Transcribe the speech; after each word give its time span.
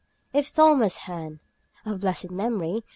If 0.33 0.51
Thomas 0.51 0.97
Hearne 1.05 1.41
(of 1.85 1.99
blessed 2.01 2.31
memory!) 2.31 2.83